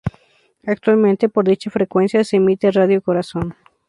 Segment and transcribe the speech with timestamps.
[0.65, 3.53] Actualmente, por dicha frecuencia se emite Radio Corazón.